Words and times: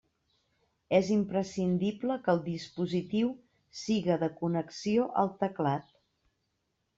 És 0.99 1.09
imprescindible 1.15 2.15
que 2.27 2.33
el 2.37 2.41
dispositiu 2.47 3.29
siga 3.83 4.17
de 4.25 4.31
connexió 4.41 5.07
al 5.25 5.31
teclat. 5.45 5.95